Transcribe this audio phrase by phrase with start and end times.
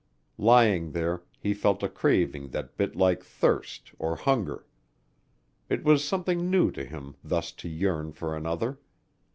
[0.39, 4.65] Lying there, he felt a craving that bit like thirst or hunger.
[5.69, 8.79] It was something new to him thus to yearn for another.